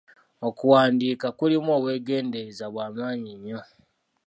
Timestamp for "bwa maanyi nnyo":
2.73-3.61